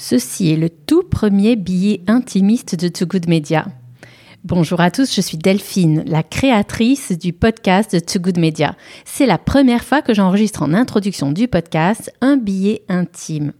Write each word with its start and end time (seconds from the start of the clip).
Ceci 0.00 0.52
est 0.52 0.56
le 0.56 0.70
tout 0.70 1.02
premier 1.02 1.56
billet 1.56 2.02
intimiste 2.06 2.76
de 2.76 2.86
Too 2.86 3.04
Good 3.04 3.28
Media. 3.28 3.66
Bonjour 4.44 4.80
à 4.80 4.92
tous, 4.92 5.12
je 5.12 5.20
suis 5.20 5.36
Delphine, 5.36 6.04
la 6.06 6.22
créatrice 6.22 7.10
du 7.10 7.32
podcast 7.32 7.92
de 7.92 7.98
Too 7.98 8.20
Good 8.20 8.38
Media. 8.38 8.76
C'est 9.04 9.26
la 9.26 9.38
première 9.38 9.82
fois 9.82 10.00
que 10.00 10.14
j'enregistre 10.14 10.62
en 10.62 10.72
introduction 10.72 11.32
du 11.32 11.48
podcast 11.48 12.12
un 12.20 12.36
billet 12.36 12.82
intime. 12.88 13.52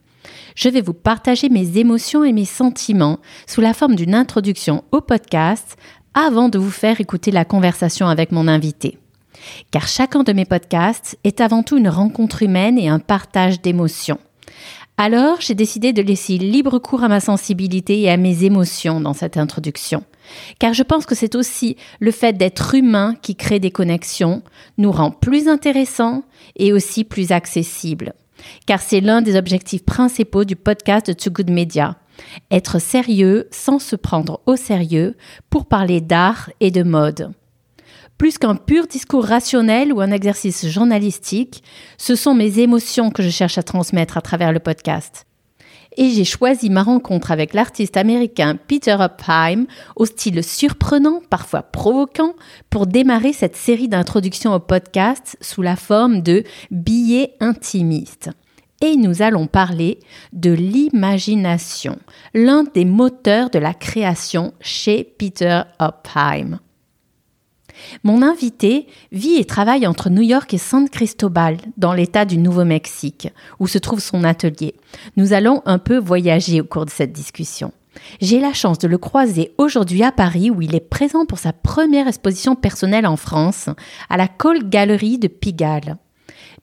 Je 0.54 0.69
vais 0.69 0.80
vous 0.80 0.95
partager 0.95 1.48
mes 1.48 1.77
émotions 1.77 2.23
et 2.23 2.32
mes 2.32 2.45
sentiments 2.45 3.18
sous 3.48 3.61
la 3.61 3.75
forme 3.75 3.96
d'une 3.96 4.14
introduction 4.14 4.84
au 4.93 5.00
podcast 5.00 5.77
avant 6.14 6.48
de 6.48 6.59
vous 6.61 6.70
faire 6.70 7.00
écouter 7.00 7.32
la 7.32 7.45
conversation 7.45 8.07
avec 8.07 8.30
mon 8.30 8.46
invité. 8.46 9.00
Car 9.73 9.89
chacun 9.89 10.23
de 10.23 10.32
mes 10.32 10.45
podcasts 10.45 11.18
est 11.25 11.41
avant 11.41 11.64
tout 11.64 11.79
une 11.79 11.89
rencontre 11.89 12.45
humaine 12.45 12.79
et 12.79 12.89
un 12.89 13.00
partage 13.00 13.61
d'émotions. 13.61 14.20
Alors, 15.01 15.41
j'ai 15.41 15.55
décidé 15.55 15.93
de 15.93 16.03
laisser 16.03 16.39
libre 16.39 16.80
cours 16.80 17.05
à 17.05 17.09
ma 17.09 17.21
sensibilité 17.21 18.01
et 18.01 18.11
à 18.11 18.16
mes 18.16 18.43
émotions 18.43 19.01
dans 19.01 19.12
cette 19.12 19.37
introduction. 19.37 20.02
Car 20.59 20.75
je 20.75 20.83
pense 20.83 21.06
que 21.06 21.15
c'est 21.15 21.37
aussi 21.37 21.77
le 22.01 22.11
fait 22.11 22.33
d'être 22.33 22.75
humain 22.75 23.15
qui 23.23 23.37
crée 23.37 23.61
des 23.61 23.70
connexions, 23.70 24.42
nous 24.77 24.91
rend 24.91 25.12
plus 25.12 25.47
intéressants 25.47 26.25
et 26.56 26.73
aussi 26.73 27.05
plus 27.05 27.30
accessibles. 27.30 28.12
Car 28.66 28.80
c'est 28.83 29.01
l'un 29.01 29.23
des 29.23 29.37
objectifs 29.37 29.84
principaux 29.84 30.42
du 30.42 30.56
podcast 30.56 31.06
de 31.06 31.12
Too 31.12 31.30
Good 31.30 31.51
Media. 31.51 31.97
Être 32.51 32.80
sérieux 32.80 33.47
sans 33.53 33.78
se 33.78 33.95
prendre 33.95 34.41
au 34.47 34.56
sérieux 34.56 35.17
pour 35.48 35.67
parler 35.67 36.01
d'art 36.01 36.51
et 36.59 36.73
de 36.73 36.83
mode. 36.83 37.30
Plus 38.18 38.36
qu'un 38.36 38.56
pur 38.56 38.88
discours 38.88 39.24
rationnel 39.24 39.92
ou 39.92 40.00
un 40.00 40.10
exercice 40.10 40.66
journalistique, 40.66 41.62
ce 41.96 42.16
sont 42.16 42.34
mes 42.34 42.58
émotions 42.58 43.10
que 43.10 43.22
je 43.22 43.30
cherche 43.30 43.58
à 43.58 43.62
transmettre 43.62 44.16
à 44.18 44.20
travers 44.20 44.52
le 44.52 44.58
podcast. 44.58 45.24
Et 45.96 46.10
j'ai 46.10 46.24
choisi 46.24 46.68
ma 46.68 46.82
rencontre 46.82 47.30
avec 47.30 47.54
l'artiste 47.54 47.96
américain 47.96 48.58
Peter 48.68 48.96
Opheim 48.98 49.66
au 49.97 50.05
style 50.05 50.42
surprenant, 50.42 51.22
parfois 51.30 51.62
provoquant, 51.62 52.34
pour 52.70 52.86
démarrer 52.86 53.33
cette 53.33 53.56
série 53.56 53.88
d'introductions 53.88 54.53
au 54.53 54.60
podcast 54.60 55.36
sous 55.41 55.62
la 55.62 55.77
forme 55.77 56.20
de 56.22 56.42
billets 56.70 57.34
intimistes 57.41 58.30
et 58.80 58.97
nous 58.97 59.22
allons 59.22 59.47
parler 59.47 59.98
de 60.32 60.53
l'imagination, 60.53 61.98
l'un 62.32 62.62
des 62.62 62.84
moteurs 62.84 63.50
de 63.50 63.58
la 63.58 63.75
création 63.75 64.55
chez 64.60 65.03
Peter 65.03 65.62
Opheim. 65.80 66.60
Mon 68.05 68.23
invité 68.23 68.87
vit 69.12 69.37
et 69.37 69.45
travaille 69.45 69.87
entre 69.87 70.11
New 70.11 70.23
York 70.23 70.53
et 70.55 70.59
San 70.59 70.89
Cristobal, 70.89 71.59
dans 71.77 71.93
l'État 71.93 72.25
du 72.25 72.39
Nouveau-Mexique, 72.39 73.29
où 73.59 73.67
se 73.67 73.79
trouve 73.79 74.01
son 74.01 74.25
atelier. 74.25 74.75
Nous 75.17 75.33
allons 75.33 75.62
un 75.67 75.79
peu 75.79 75.99
voyager 75.99 76.61
au 76.61 76.65
cours 76.65 76.84
de 76.84 76.91
cette 76.91 77.12
discussion. 77.12 77.73
J'ai 78.21 78.41
la 78.41 78.53
chance 78.53 78.79
de 78.79 78.89
le 78.89 78.99
croiser 78.99 79.53
aujourd'hui 79.59 80.03
à 80.03 80.12
Paris 80.12 80.51
où 80.51 80.62
il 80.62 80.75
est 80.75 80.81
présent 80.81 81.27
pour 81.27 81.39
sa 81.39 81.53
première 81.53 82.09
exposition 82.09 82.55
personnelle 82.55 83.06
en 83.06 83.17
France, 83.17 83.69
à 84.09 84.17
la 84.17 84.29
Cole 84.29 84.69
Gallery 84.69 85.19
de 85.19 85.29
Pigalle. 85.29 85.97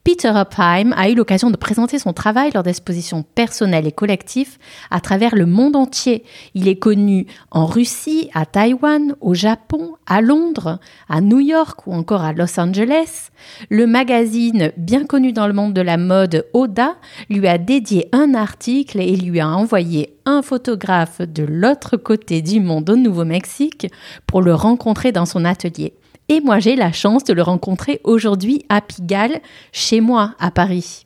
Peter 0.06 0.30
Opheim 0.30 0.94
a 0.96 1.10
eu 1.10 1.16
l'occasion 1.16 1.50
de 1.50 1.56
présenter 1.56 1.98
son 1.98 2.14
travail 2.14 2.52
lors 2.54 2.62
d'expositions 2.62 3.26
personnelles 3.34 3.88
et 3.88 3.92
collectives 3.92 4.60
à 4.92 5.02
travers 5.02 5.34
le 5.34 5.48
monde 5.48 5.76
entier. 5.76 6.24
Il 6.54 6.68
est 6.68 6.76
connu 6.76 7.26
en 7.50 7.66
Russie, 7.66 8.30
à 8.36 8.46
Taïwan, 8.46 9.16
au 9.20 9.34
Japon, 9.34 9.96
à 10.06 10.22
Londres, 10.22 10.80
à 11.10 11.22
New 11.22 11.40
York 11.40 11.88
ou 11.88 11.94
encore 11.96 12.22
à 12.22 12.34
Los 12.34 12.60
Angeles. 12.60 13.32
Le 13.72 13.88
magazine 13.88 14.72
bien 14.78 15.06
connu 15.08 15.34
dans 15.34 15.48
le 15.48 15.54
monde 15.54 15.74
de 15.74 15.82
la 15.82 15.98
mode 15.98 16.46
Oda 16.54 16.98
lui 17.32 17.48
a 17.48 17.58
dédié 17.58 18.08
un 18.12 18.36
article 18.36 19.00
et 19.00 19.16
lui 19.16 19.40
a 19.40 19.50
envoyé 19.50 20.16
un 20.28 20.44
photographe 20.44 21.22
de 21.22 21.42
l'autre 21.42 21.98
côté 21.98 22.44
du 22.44 22.60
monde 22.60 22.92
au 22.92 22.96
Nouveau-Mexique 22.96 23.88
pour 24.28 24.44
le 24.44 24.54
rencontrer 24.54 25.12
dans 25.12 25.26
son 25.26 25.46
atelier. 25.46 25.96
Et 26.30 26.42
moi, 26.42 26.60
j'ai 26.60 26.76
la 26.76 26.92
chance 26.92 27.24
de 27.24 27.34
le 27.34 27.42
rencontrer 27.42 28.02
aujourd'hui 28.04 28.66
à 28.70 28.82
Pigalle, 28.82 29.42
chez 29.72 30.02
moi, 30.02 30.36
à 30.40 30.52
Paris. 30.52 31.06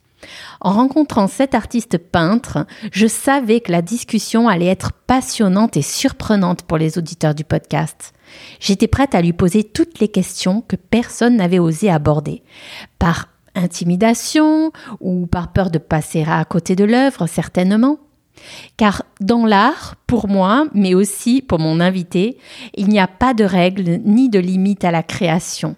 En 0.62 0.74
rencontrant 0.74 1.28
cet 1.28 1.56
artiste 1.56 1.98
peintre, 1.98 2.66
je 2.92 3.08
savais 3.08 3.62
que 3.62 3.72
la 3.72 3.82
discussion 3.82 4.48
allait 4.48 4.68
être 4.68 4.92
passionnante 4.92 5.78
et 5.78 5.82
surprenante 5.82 6.64
pour 6.64 6.78
les 6.78 6.98
auditeurs 6.98 7.36
du 7.36 7.44
podcast. 7.44 8.14
J'étais 8.60 8.88
prête 8.88 9.16
à 9.16 9.22
lui 9.22 9.34
poser 9.34 9.64
toutes 9.64 10.00
les 10.00 10.10
questions 10.10 10.62
que 10.62 10.76
personne 10.76 11.38
n'avait 11.38 11.60
osé 11.60 11.90
aborder. 11.90 12.44
Par 12.98 13.30
intimidation 13.56 14.72
ou 15.00 15.26
par 15.28 15.52
peur 15.52 15.72
de 15.72 15.80
passer 15.80 16.24
à 16.28 16.44
côté 16.46 16.76
de 16.76 16.84
l'œuvre, 16.84 17.28
certainement. 17.28 17.98
Car 18.78 19.04
dans 19.20 19.46
l'art, 19.46 19.96
pour 20.08 20.28
moi, 20.28 20.68
mais 20.74 20.94
aussi 20.94 21.42
pour 21.42 21.60
mon 21.60 21.80
invité, 21.80 22.38
il 22.76 22.88
n'y 22.88 23.00
a 23.00 23.08
pas 23.08 23.34
de 23.34 23.44
règles 23.44 24.00
ni 24.06 24.30
de 24.30 24.40
limite 24.40 24.84
à 24.84 24.92
la 24.92 25.04
création 25.04 25.76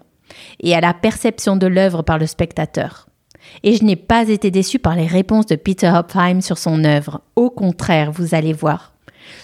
et 0.60 0.74
à 0.74 0.80
la 0.80 0.94
perception 0.94 1.56
de 1.56 1.66
l'œuvre 1.66 2.02
par 2.02 2.18
le 2.18 2.26
spectateur. 2.26 3.06
Et 3.62 3.76
je 3.76 3.84
n'ai 3.84 3.96
pas 3.96 4.28
été 4.28 4.50
déçue 4.50 4.78
par 4.78 4.94
les 4.94 5.06
réponses 5.06 5.46
de 5.46 5.56
Peter 5.56 5.92
Hopheim 5.94 6.40
sur 6.40 6.58
son 6.58 6.84
œuvre. 6.84 7.22
Au 7.36 7.50
contraire, 7.50 8.12
vous 8.12 8.34
allez 8.34 8.52
voir. 8.52 8.92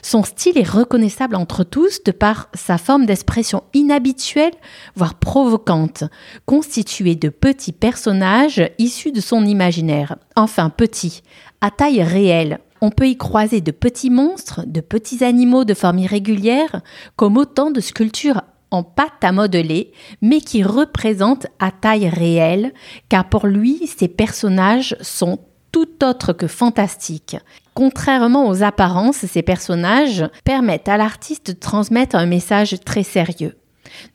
Son 0.02 0.22
style 0.22 0.58
est 0.58 0.68
reconnaissable 0.68 1.36
entre 1.36 1.64
tous 1.64 2.02
de 2.04 2.12
par 2.12 2.48
sa 2.54 2.78
forme 2.78 3.06
d'expression 3.06 3.62
inhabituelle, 3.74 4.52
voire 4.94 5.14
provocante, 5.14 6.04
constituée 6.46 7.14
de 7.14 7.28
petits 7.28 7.72
personnages 7.72 8.62
issus 8.78 9.12
de 9.12 9.20
son 9.20 9.44
imaginaire. 9.44 10.16
Enfin 10.36 10.70
petits, 10.70 11.22
à 11.60 11.70
taille 11.70 12.02
réelle, 12.02 12.58
on 12.80 12.90
peut 12.90 13.08
y 13.08 13.16
croiser 13.16 13.60
de 13.60 13.70
petits 13.70 14.10
monstres, 14.10 14.62
de 14.66 14.80
petits 14.80 15.24
animaux 15.24 15.64
de 15.64 15.74
forme 15.74 15.98
irrégulière, 15.98 16.82
comme 17.16 17.36
autant 17.36 17.70
de 17.70 17.80
sculptures 17.80 18.42
en 18.70 18.82
pâte 18.82 19.22
à 19.22 19.32
modeler, 19.32 19.92
mais 20.20 20.40
qui 20.40 20.62
représentent 20.62 21.46
à 21.58 21.70
taille 21.70 22.08
réelle, 22.08 22.72
car 23.08 23.28
pour 23.28 23.46
lui, 23.46 23.86
ces 23.86 24.08
personnages 24.08 24.96
sont 25.00 25.38
tout 25.72 26.04
autres 26.04 26.32
que 26.32 26.46
fantastiques. 26.46 27.36
Contrairement 27.74 28.48
aux 28.48 28.62
apparences, 28.62 29.18
ces 29.18 29.42
personnages 29.42 30.28
permettent 30.44 30.88
à 30.88 30.96
l'artiste 30.96 31.48
de 31.48 31.58
transmettre 31.58 32.16
un 32.16 32.26
message 32.26 32.76
très 32.84 33.02
sérieux. 33.02 33.56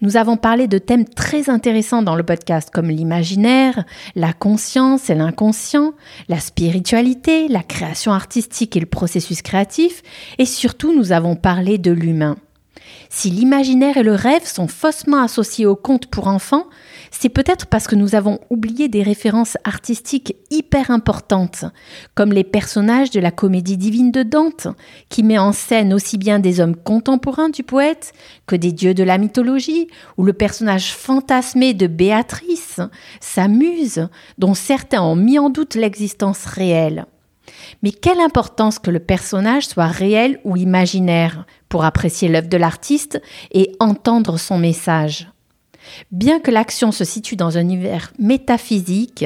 Nous 0.02 0.18
avons 0.18 0.38
parlé 0.38 0.68
de 0.68 0.78
thèmes 0.78 1.06
très 1.06 1.50
intéressants 1.50 2.02
dans 2.02 2.16
le 2.16 2.24
podcast 2.24 2.70
comme 2.72 2.90
l'imaginaire, 2.90 3.84
la 4.16 4.34
conscience 4.34 5.10
et 5.10 5.16
l'inconscient, 5.16 5.94
la 6.30 6.40
spiritualité, 6.40 7.48
la 7.48 7.64
création 7.64 8.14
artistique 8.14 8.76
et 8.76 8.80
le 8.80 8.86
processus 8.86 9.42
créatif, 9.42 10.02
et 10.38 10.46
surtout 10.46 10.96
nous 10.96 11.12
avons 11.12 11.36
parlé 11.36 11.78
de 11.78 11.92
l'humain. 11.92 12.38
Si 13.10 13.30
l'imaginaire 13.30 13.98
et 13.98 14.04
le 14.04 14.16
rêve 14.16 14.46
sont 14.46 14.68
faussement 14.68 15.22
associés 15.22 15.66
au 15.66 15.76
conte 15.76 16.08
pour 16.08 16.28
enfants, 16.28 16.66
c'est 17.12 17.30
peut-être 17.30 17.68
parce 17.68 17.88
que 17.88 17.96
nous 17.96 18.16
avons 18.16 18.40
oublié 18.50 18.88
des 18.88 19.04
références 19.04 19.58
artistiques 19.64 20.36
hyper 20.50 20.90
importantes, 20.90 21.66
comme 22.16 22.34
les 22.34 22.44
personnages 22.44 23.12
de 23.12 23.20
la 23.20 23.32
comédie 23.32 23.78
divine 23.78 24.12
de 24.12 24.24
Dante, 24.24 24.68
qui 25.10 25.24
met 25.24 25.38
en 25.38 25.52
scène 25.52 25.94
aussi 25.94 26.18
bien 26.18 26.40
des 26.40 26.60
hommes 26.60 26.76
contemporains 26.76 27.50
du 27.50 27.64
poète 27.64 28.14
que 28.48 28.56
des 28.56 28.72
dieux 28.72 28.94
de 28.94 29.04
la 29.04 29.18
mythologie, 29.18 29.88
ou 30.18 30.24
le 30.24 30.34
personnage 30.34 30.94
fantasmé 30.94 31.74
de 31.74 31.88
Béatrice, 31.88 32.80
sa 33.22 33.48
muse, 33.48 34.10
dont 34.38 34.56
certains 34.56 35.04
ont 35.04 35.16
mis 35.16 35.38
en 35.38 35.50
doute 35.50 35.76
l'existence 35.76 36.46
réelle. 36.46 37.06
Mais 37.82 37.92
quelle 37.92 38.20
importance 38.20 38.80
que 38.80 38.92
le 38.92 39.00
personnage 39.00 39.68
soit 39.68 39.88
réel 39.88 40.40
ou 40.44 40.58
imaginaire 40.58 41.46
pour 41.70 41.86
apprécier 41.86 42.30
l'œuvre 42.30 42.50
de 42.50 42.58
l'artiste 42.58 43.22
et 43.52 43.76
entendre 43.80 44.38
son 44.38 44.58
message. 44.58 45.28
Bien 46.12 46.40
que 46.40 46.52
l'action 46.52 46.92
se 46.92 47.04
situe 47.04 47.36
dans 47.36 47.58
un 47.58 47.62
univers 47.62 48.14
métaphysique, 48.20 49.26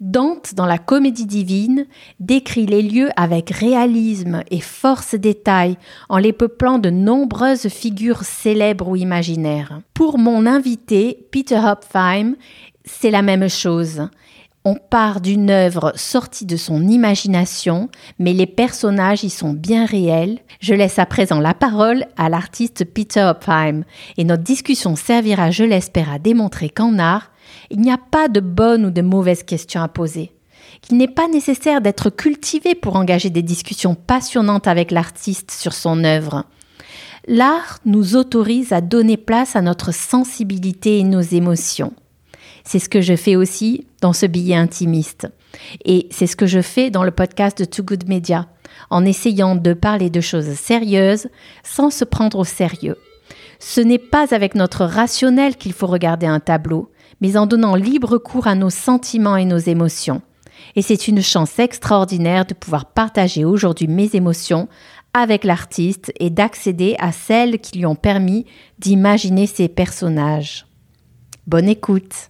Dante, 0.00 0.54
dans 0.54 0.66
la 0.66 0.78
comédie 0.78 1.26
divine, 1.26 1.86
décrit 2.20 2.66
les 2.66 2.82
lieux 2.82 3.10
avec 3.16 3.50
réalisme 3.50 4.42
et 4.50 4.60
force 4.60 5.14
détail 5.14 5.76
en 6.08 6.18
les 6.18 6.32
peuplant 6.32 6.78
de 6.78 6.90
nombreuses 6.90 7.68
figures 7.68 8.22
célèbres 8.22 8.88
ou 8.88 8.96
imaginaires. 8.96 9.80
Pour 9.94 10.18
mon 10.18 10.46
invité, 10.46 11.26
Peter 11.30 11.58
Hopfheim, 11.58 12.36
c'est 12.84 13.10
la 13.10 13.22
même 13.22 13.48
chose. 13.48 14.08
On 14.70 14.74
part 14.74 15.22
d'une 15.22 15.48
œuvre 15.48 15.94
sortie 15.96 16.44
de 16.44 16.58
son 16.58 16.86
imagination, 16.86 17.88
mais 18.18 18.34
les 18.34 18.44
personnages 18.46 19.24
y 19.24 19.30
sont 19.30 19.54
bien 19.54 19.86
réels. 19.86 20.40
Je 20.60 20.74
laisse 20.74 20.98
à 20.98 21.06
présent 21.06 21.40
la 21.40 21.54
parole 21.54 22.04
à 22.18 22.28
l'artiste 22.28 22.84
Peter 22.84 23.22
Opheim 23.22 23.84
et 24.18 24.24
notre 24.24 24.42
discussion 24.42 24.94
servira, 24.94 25.50
je 25.50 25.64
l'espère, 25.64 26.12
à 26.12 26.18
démontrer 26.18 26.68
qu'en 26.68 26.98
art, 26.98 27.30
il 27.70 27.80
n'y 27.80 27.90
a 27.90 27.96
pas 27.96 28.28
de 28.28 28.40
bonnes 28.40 28.84
ou 28.84 28.90
de 28.90 29.00
mauvaises 29.00 29.42
questions 29.42 29.80
à 29.80 29.88
poser 29.88 30.32
qu'il 30.82 30.98
n'est 30.98 31.08
pas 31.08 31.28
nécessaire 31.28 31.80
d'être 31.80 32.10
cultivé 32.10 32.74
pour 32.74 32.96
engager 32.96 33.30
des 33.30 33.42
discussions 33.42 33.94
passionnantes 33.94 34.66
avec 34.66 34.90
l'artiste 34.90 35.50
sur 35.50 35.72
son 35.72 36.04
œuvre. 36.04 36.44
L'art 37.26 37.78
nous 37.86 38.16
autorise 38.16 38.74
à 38.74 38.82
donner 38.82 39.16
place 39.16 39.56
à 39.56 39.62
notre 39.62 39.94
sensibilité 39.94 40.98
et 40.98 41.04
nos 41.04 41.22
émotions. 41.22 41.94
C'est 42.70 42.80
ce 42.80 42.90
que 42.90 43.00
je 43.00 43.16
fais 43.16 43.34
aussi 43.34 43.86
dans 44.02 44.12
ce 44.12 44.26
billet 44.26 44.54
intimiste. 44.54 45.26
Et 45.86 46.06
c'est 46.10 46.26
ce 46.26 46.36
que 46.36 46.44
je 46.44 46.60
fais 46.60 46.90
dans 46.90 47.02
le 47.02 47.10
podcast 47.10 47.58
de 47.58 47.64
Too 47.64 47.82
Good 47.82 48.06
Media. 48.06 48.46
en 48.90 49.06
essayant 49.06 49.56
de 49.56 49.72
parler 49.72 50.10
de 50.10 50.20
choses 50.20 50.52
sérieuses 50.52 51.28
sans 51.64 51.88
se 51.88 52.04
prendre 52.04 52.40
au 52.40 52.44
sérieux. 52.44 52.98
Ce 53.58 53.80
n'est 53.80 53.98
pas 53.98 54.34
avec 54.34 54.54
notre 54.54 54.84
rationnel 54.84 55.56
qu'il 55.56 55.72
faut 55.72 55.86
regarder 55.86 56.26
un 56.26 56.40
tableau, 56.40 56.90
mais 57.22 57.38
en 57.38 57.46
donnant 57.46 57.74
libre 57.74 58.18
cours 58.18 58.46
à 58.46 58.54
nos 58.54 58.68
sentiments 58.68 59.38
et 59.38 59.46
nos 59.46 59.56
émotions. 59.56 60.20
Et 60.76 60.82
c'est 60.82 61.08
une 61.08 61.22
chance 61.22 61.58
extraordinaire 61.58 62.44
de 62.44 62.52
pouvoir 62.52 62.92
partager 62.92 63.46
aujourd'hui 63.46 63.88
mes 63.88 64.10
émotions 64.12 64.68
avec 65.14 65.42
l'artiste 65.44 66.12
et 66.20 66.28
d'accéder 66.28 66.96
à 66.98 67.12
celles 67.12 67.60
qui 67.60 67.78
lui 67.78 67.86
ont 67.86 67.96
permis 67.96 68.44
d'imaginer 68.78 69.46
ces 69.46 69.68
personnages. 69.68 70.66
Bonne 71.46 71.70
écoute 71.70 72.28